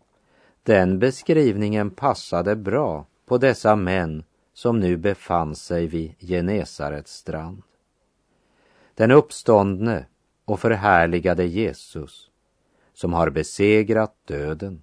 den 0.63 0.99
beskrivningen 0.99 1.89
passade 1.89 2.55
bra 2.55 3.05
på 3.25 3.37
dessa 3.37 3.75
män 3.75 4.23
som 4.53 4.79
nu 4.79 4.97
befann 4.97 5.55
sig 5.55 5.87
vid 5.87 6.13
Genesarets 6.19 7.13
strand. 7.13 7.61
Den 8.95 9.11
uppståndne 9.11 10.05
och 10.45 10.59
förhärligade 10.59 11.45
Jesus 11.45 12.29
som 12.93 13.13
har 13.13 13.29
besegrat 13.29 14.15
döden 14.25 14.81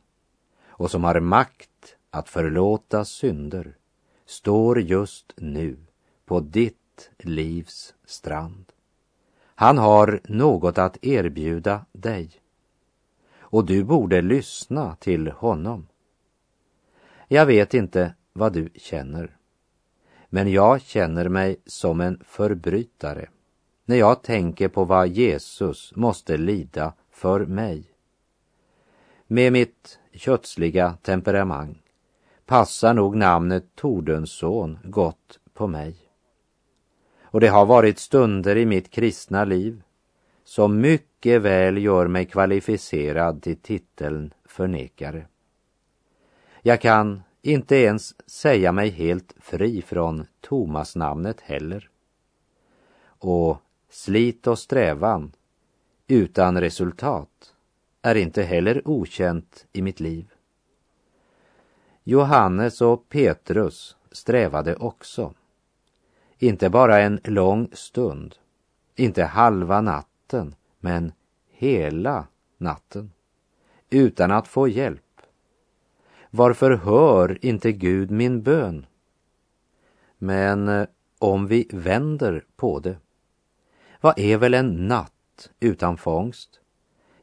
och 0.78 0.90
som 0.90 1.04
har 1.04 1.20
makt 1.20 1.96
att 2.10 2.28
förlåta 2.28 3.04
synder 3.04 3.76
står 4.26 4.80
just 4.80 5.32
nu 5.36 5.76
på 6.24 6.40
ditt 6.40 7.10
livs 7.18 7.94
strand. 8.04 8.64
Han 9.54 9.78
har 9.78 10.20
något 10.24 10.78
att 10.78 11.04
erbjuda 11.04 11.84
dig 11.92 12.30
och 13.38 13.64
du 13.64 13.84
borde 13.84 14.22
lyssna 14.22 14.96
till 14.96 15.28
honom. 15.28 15.86
Jag 17.28 17.46
vet 17.46 17.74
inte 17.74 18.14
vad 18.32 18.52
du 18.52 18.68
känner 18.74 19.38
men 20.28 20.52
jag 20.52 20.80
känner 20.80 21.28
mig 21.28 21.60
som 21.66 22.00
en 22.00 22.20
förbrytare 22.24 23.28
när 23.84 23.96
jag 23.96 24.22
tänker 24.22 24.68
på 24.68 24.84
vad 24.84 25.08
Jesus 25.08 25.92
måste 25.96 26.36
lida 26.36 26.92
för 27.10 27.46
mig. 27.46 27.90
Med 29.30 29.52
mitt 29.52 29.98
kötsliga 30.12 30.96
temperament 31.02 31.78
passar 32.46 32.94
nog 32.94 33.16
namnet 33.16 33.64
Tordönsson 33.74 34.78
gott 34.84 35.40
på 35.54 35.66
mig. 35.66 35.96
Och 37.22 37.40
det 37.40 37.48
har 37.48 37.66
varit 37.66 37.98
stunder 37.98 38.56
i 38.56 38.66
mitt 38.66 38.90
kristna 38.90 39.44
liv 39.44 39.82
som 40.44 40.80
mycket 40.80 41.42
väl 41.42 41.78
gör 41.78 42.06
mig 42.06 42.26
kvalificerad 42.26 43.42
till 43.42 43.56
titeln 43.56 44.34
förnekare. 44.44 45.26
Jag 46.62 46.80
kan 46.80 47.22
inte 47.42 47.76
ens 47.76 48.30
säga 48.30 48.72
mig 48.72 48.88
helt 48.90 49.34
fri 49.40 49.82
från 49.82 50.26
Thomas-namnet 50.40 51.40
heller. 51.40 51.90
Och 53.04 53.56
slit 53.90 54.46
och 54.46 54.58
strävan 54.58 55.32
utan 56.06 56.60
resultat 56.60 57.54
är 58.02 58.14
inte 58.14 58.42
heller 58.42 58.88
okänt 58.88 59.66
i 59.72 59.82
mitt 59.82 60.00
liv. 60.00 60.32
Johannes 62.04 62.80
och 62.80 63.08
Petrus 63.08 63.96
strävade 64.12 64.76
också. 64.76 65.34
Inte 66.38 66.70
bara 66.70 67.00
en 67.00 67.20
lång 67.24 67.68
stund, 67.72 68.34
inte 68.96 69.24
halva 69.24 69.80
natten, 69.80 70.54
men 70.80 71.12
hela 71.50 72.26
natten, 72.58 73.12
utan 73.90 74.30
att 74.30 74.48
få 74.48 74.68
hjälp. 74.68 75.02
Varför 76.30 76.70
hör 76.70 77.44
inte 77.44 77.72
Gud 77.72 78.10
min 78.10 78.42
bön? 78.42 78.86
Men 80.18 80.68
eh, 80.68 80.86
om 81.18 81.46
vi 81.46 81.68
vänder 81.72 82.44
på 82.56 82.78
det, 82.78 82.96
vad 84.00 84.18
är 84.18 84.36
väl 84.36 84.54
en 84.54 84.88
natt 84.88 85.50
utan 85.60 85.96
fångst 85.96 86.60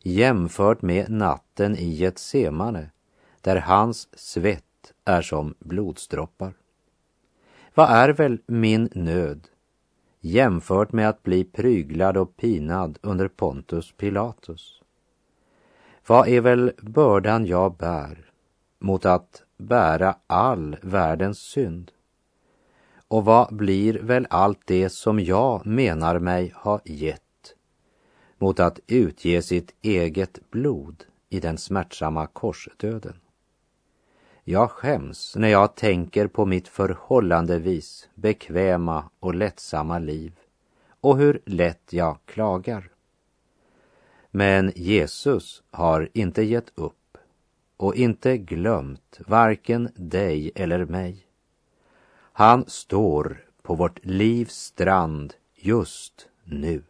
jämfört 0.05 0.81
med 0.81 1.09
natten 1.09 1.75
i 1.75 1.89
Getsemane 1.89 2.89
där 3.41 3.55
hans 3.55 4.19
svett 4.19 4.93
är 5.05 5.21
som 5.21 5.55
blodsdroppar? 5.59 6.53
Vad 7.73 7.89
är 7.89 8.09
väl 8.09 8.39
min 8.45 8.89
nöd 8.93 9.47
jämfört 10.19 10.91
med 10.91 11.09
att 11.09 11.23
bli 11.23 11.43
pryglad 11.43 12.17
och 12.17 12.37
pinad 12.37 12.97
under 13.01 13.27
Pontus 13.27 13.93
Pilatus? 13.97 14.81
Vad 16.07 16.27
är 16.27 16.41
väl 16.41 16.71
bördan 16.81 17.45
jag 17.45 17.77
bär 17.77 18.31
mot 18.79 19.05
att 19.05 19.43
bära 19.57 20.15
all 20.27 20.77
världens 20.81 21.39
synd? 21.39 21.91
Och 23.07 23.25
vad 23.25 23.55
blir 23.55 23.93
väl 23.93 24.27
allt 24.29 24.61
det 24.65 24.89
som 24.89 25.19
jag 25.19 25.65
menar 25.65 26.19
mig 26.19 26.53
ha 26.55 26.79
gett 26.85 27.24
mot 28.45 28.59
att 28.59 28.79
utge 28.87 29.41
sitt 29.41 29.73
eget 29.81 30.51
blod 30.51 31.03
i 31.29 31.39
den 31.39 31.57
smärtsamma 31.57 32.27
korsdöden? 32.27 33.19
Jag 34.43 34.71
skäms 34.71 35.35
när 35.35 35.47
jag 35.47 35.75
tänker 35.75 36.27
på 36.27 36.45
mitt 36.45 36.67
förhållandevis 36.67 38.09
bekväma 38.15 39.09
och 39.19 39.35
lättsamma 39.35 39.99
liv 39.99 40.33
och 41.01 41.17
hur 41.17 41.41
lätt 41.45 41.93
jag 41.93 42.17
klagar. 42.25 42.89
Men 44.31 44.71
Jesus 44.75 45.63
har 45.71 46.09
inte 46.13 46.43
gett 46.43 46.71
upp 46.75 47.17
och 47.77 47.95
inte 47.95 48.37
glömt 48.37 49.19
varken 49.27 49.89
dig 49.95 50.51
eller 50.55 50.85
mig. 50.85 51.27
Han 52.17 52.65
står 52.67 53.45
på 53.61 53.75
vårt 53.75 54.05
livs 54.05 54.55
strand 54.55 55.33
just 55.55 56.27
nu. 56.43 56.83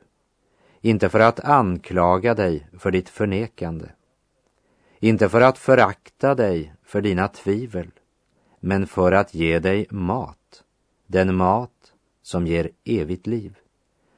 Inte 0.85 1.09
för 1.09 1.19
att 1.19 1.39
anklaga 1.39 2.33
dig 2.33 2.67
för 2.77 2.91
ditt 2.91 3.09
förnekande. 3.09 3.85
Inte 4.99 5.29
för 5.29 5.41
att 5.41 5.57
förakta 5.57 6.35
dig 6.35 6.73
för 6.83 7.01
dina 7.01 7.27
tvivel. 7.27 7.91
men 8.59 8.87
för 8.87 9.11
att 9.11 9.33
ge 9.33 9.59
dig 9.59 9.87
mat, 9.89 10.63
den 11.07 11.35
mat 11.35 11.93
som 12.21 12.47
ger 12.47 12.69
evigt 12.83 13.27
liv. 13.27 13.57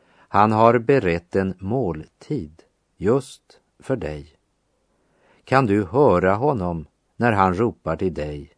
Han 0.10 0.52
har 0.52 0.80
berett 0.80 1.36
en 1.36 1.54
måltid 1.60 2.64
just 2.98 3.60
för 3.80 3.96
dig. 3.96 4.36
Kan 5.44 5.66
du 5.66 5.86
höra 5.86 6.36
honom 6.36 6.88
när 7.16 7.32
han 7.32 7.54
ropar 7.54 7.96
till 7.96 8.14
dig? 8.14 8.52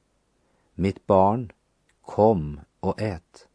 Mitt 0.75 1.07
barn, 1.07 1.51
kom 2.01 2.59
och 2.79 3.01
ät. 3.01 3.47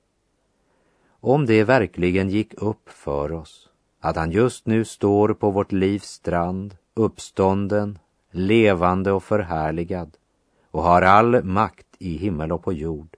Om 1.09 1.47
det 1.47 1.65
verkligen 1.65 2.31
gick 2.31 2.55
upp 2.55 2.89
för 2.89 3.33
oss 3.33 3.71
att 4.05 4.17
han 4.17 4.31
just 4.31 4.67
nu 4.67 4.85
står 4.85 5.35
på 5.35 5.51
vårt 5.51 5.73
livs 5.73 6.11
strand, 6.11 6.77
uppstånden, 6.95 7.99
levande 8.31 9.13
och 9.13 9.25
förhärligad 9.25 10.17
och 10.71 10.83
har 10.83 11.03
all 11.03 11.45
makt 11.45 11.87
i 11.99 12.17
himmel 12.17 12.53
och 12.53 12.63
på 12.63 12.73
jord, 12.73 13.17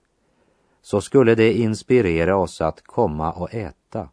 så 0.82 1.00
skulle 1.00 1.34
det 1.34 1.52
inspirera 1.52 2.36
oss 2.36 2.60
att 2.60 2.82
komma 2.82 3.32
och 3.32 3.54
äta 3.54 4.08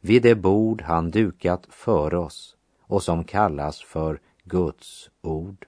vid 0.00 0.22
det 0.22 0.34
bord 0.34 0.82
han 0.82 1.10
dukat 1.10 1.66
för 1.68 2.14
oss 2.14 2.56
och 2.82 3.02
som 3.02 3.24
kallas 3.24 3.82
för 3.82 4.20
Guds 4.44 5.10
ord. 5.22 5.66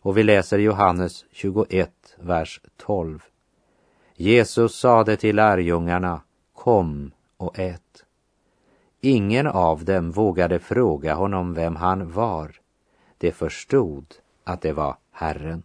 Och 0.00 0.16
vi 0.16 0.22
läser 0.22 0.58
Johannes 0.58 1.24
21, 1.32 1.90
vers 2.16 2.60
12. 2.76 3.24
Jesus 4.16 4.78
sade 4.78 5.16
till 5.16 5.36
lärjungarna, 5.36 6.20
kom 6.52 7.10
och 7.36 7.58
ät. 7.58 8.04
Ingen 9.00 9.46
av 9.46 9.84
dem 9.84 10.10
vågade 10.10 10.58
fråga 10.58 11.14
honom 11.14 11.54
vem 11.54 11.76
han 11.76 12.12
var. 12.12 12.60
De 13.18 13.32
förstod 13.32 14.14
att 14.44 14.62
det 14.62 14.72
var 14.72 14.96
Herren. 15.10 15.62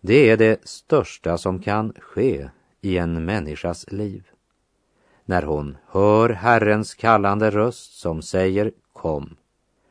Det 0.00 0.30
är 0.30 0.36
det 0.36 0.68
största 0.68 1.38
som 1.38 1.62
kan 1.62 1.92
ske 1.98 2.50
i 2.80 2.98
en 2.98 3.24
människas 3.24 3.90
liv. 3.92 4.28
När 5.24 5.42
hon 5.42 5.76
hör 5.86 6.28
Herrens 6.28 6.94
kallande 6.94 7.50
röst 7.50 7.98
som 7.98 8.22
säger 8.22 8.72
kom 8.92 9.36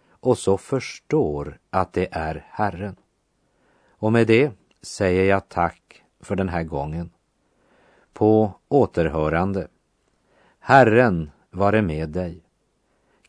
och 0.10 0.38
så 0.38 0.58
förstår 0.58 1.60
att 1.70 1.94
det 1.94 2.08
är 2.12 2.46
Herren. 2.50 2.96
Och 3.90 4.12
med 4.12 4.28
det 4.28 4.52
säger 4.82 5.24
jag 5.24 5.50
tack 5.50 6.04
för 6.20 6.36
den 6.36 6.50
här 6.50 6.64
gången. 6.64 7.12
På 8.14 8.54
återhörande. 8.68 9.68
Herren 10.60 11.32
vare 11.52 11.82
med 11.82 12.10
dig. 12.10 12.44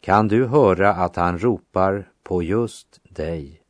Kan 0.01 0.29
du 0.29 0.47
höra 0.47 0.95
att 0.95 1.17
han 1.17 1.39
ropar 1.39 2.09
på 2.23 2.43
just 2.43 3.01
dig? 3.09 3.63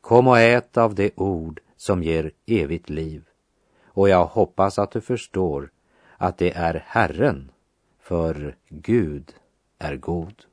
Kom 0.00 0.28
och 0.28 0.38
ät 0.38 0.76
av 0.76 0.94
det 0.94 1.10
ord 1.16 1.60
som 1.76 2.02
ger 2.02 2.30
evigt 2.46 2.90
liv. 2.90 3.24
Och 3.86 4.08
jag 4.08 4.26
hoppas 4.26 4.78
att 4.78 4.90
du 4.90 5.00
förstår 5.00 5.70
att 6.16 6.38
det 6.38 6.52
är 6.52 6.84
Herren, 6.86 7.50
för 8.00 8.56
Gud 8.68 9.34
är 9.78 9.96
god. 9.96 10.44